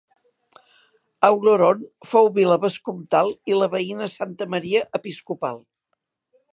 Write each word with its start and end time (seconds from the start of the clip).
Auloron 1.27 1.83
fou 2.13 2.31
vila 2.39 2.57
vescomtal 2.65 3.31
i 3.53 3.61
la 3.61 3.71
veïna 3.77 4.11
Santa 4.19 4.51
Maria 4.57 4.83
vila 4.85 5.03
episcopal. 5.03 5.67